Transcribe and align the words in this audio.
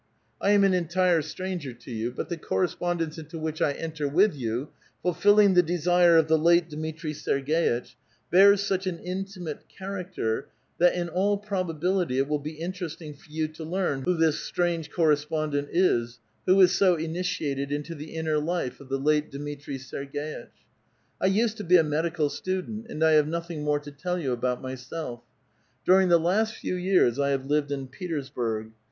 I 0.41 0.49
am 0.53 0.63
an 0.63 0.71
eutire 0.71 1.23
stranger 1.23 1.73
to 1.73 1.91
yon; 1.91 2.13
but 2.13 2.27
the 2.27 2.35
corresxKmdence 2.37 3.19
into 3.19 3.37
which 3.37 3.61
I 3.61 3.73
enter 3.73 4.07
with 4.07 4.33
you, 4.33 4.69
fulfilling 5.03 5.53
the 5.53 5.61
desire 5.61 6.17
of 6.17 6.27
the 6.27 6.39
lato 6.39 6.67
Dmitri 6.69 7.13
Serg^itch, 7.13 7.93
bears 8.31 8.63
such 8.63 8.87
an 8.87 8.97
intimate 8.97 9.69
character 9.69 10.47
tliat, 10.79 10.93
in 10.93 11.07
all 11.07 11.37
probability, 11.37 12.17
it 12.17 12.27
will 12.27 12.39
be 12.39 12.53
interesting 12.53 13.13
for 13.13 13.29
you 13.29 13.47
to 13.49 13.63
learn 13.63 14.01
who 14.01 14.17
this 14.17 14.39
strange 14.39 14.89
correspondent 14.89 15.67
is, 15.71 16.17
who 16.47 16.59
is 16.61 16.71
so 16.71 16.95
initiated 16.95 17.71
into 17.71 17.93
the 17.93 18.15
inner 18.15 18.39
life 18.39 18.79
of 18.79 18.89
the 18.89 18.97
late 18.97 19.29
Dmitri 19.29 19.77
Serg^itch. 19.77 20.47
I 21.21 21.27
used 21.27 21.57
to 21.57 21.63
be 21.63 21.77
a 21.77 21.83
medical 21.83 22.31
student, 22.31 22.87
and 22.89 23.03
I 23.03 23.11
have 23.11 23.27
nothing 23.27 23.63
more 23.63 23.79
to 23.79 23.91
tell 23.91 24.17
you 24.17 24.31
about 24.31 24.63
myself; 24.63 25.21
During: 25.85 26.09
the 26.09 26.17
last 26.19 26.55
few 26.55 26.73
years 26.73 27.19
1 27.19 27.29
have 27.29 27.45
lived 27.45 27.71
in 27.71 27.85
Petersburo 27.87 28.71